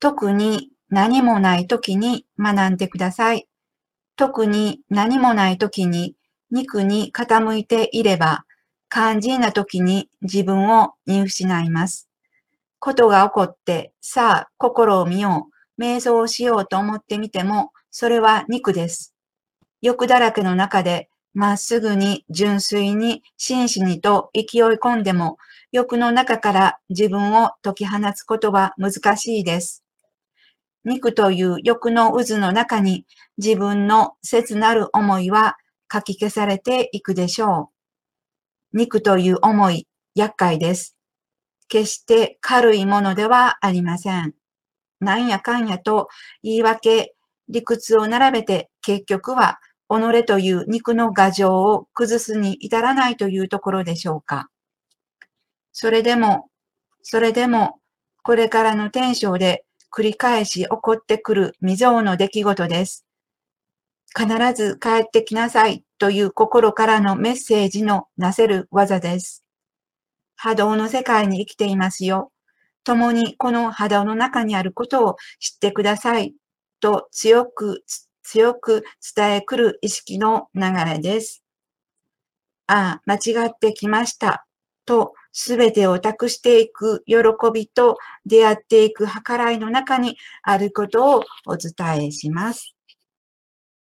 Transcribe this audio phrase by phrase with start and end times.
[0.00, 3.46] 特に何もない時に学んでください。
[4.16, 6.16] 特に何もない時に
[6.50, 8.44] 肉に傾いていれば、
[8.90, 12.08] 肝心な時に自分を見失います。
[12.80, 15.48] ことが起こって、さあ、心を見よ
[15.78, 19.14] う、瞑想をしようと思ってみても、それは肉です。
[19.82, 25.36] 欲だらけの中で、まっすぐに、純粋に、真摯にと勢い込んでも、
[25.72, 29.84] 欲の中から自分を解き放つことは難しいです。
[30.84, 35.56] 肉という欲の渦の中に自分の切なる思いは
[35.88, 37.70] かき消されていくでしょ
[38.72, 38.78] う。
[38.78, 40.96] 肉という思い、厄介です。
[41.68, 44.34] 決して軽いものではありません。
[45.00, 46.08] なんやかんやと
[46.42, 47.14] 言い訳、
[47.48, 54.48] 理屈を並べて結局は己という肉の牙城を崩すに至らないというところでしょうか。
[55.72, 56.48] それでも、
[57.02, 57.80] それでも、
[58.22, 63.06] これからの天章で繰り返し起こってくる未曾有の出来事です。
[64.16, 69.44] 必ず帰ってきなさいという心からのメッセージのなせる技です。
[70.36, 72.32] 波動の世界に生きていますよ。
[72.84, 76.34] 共にこの波動の中にあることを知ってください
[76.80, 77.84] と強く、
[78.22, 81.42] 強く伝えくる意識の流れです。
[82.66, 84.46] ああ、間違ってきました
[84.86, 87.16] とすべてを託していく喜
[87.52, 92.74] びと出会っていく計らいの中にあることをお伝えします。